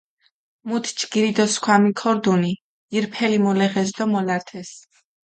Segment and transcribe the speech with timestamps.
[0.67, 2.53] მუთ ჯგირი დო სქვამი ქორდუნი
[2.95, 4.69] ირფელი მოლეღეს დო მოლართეს.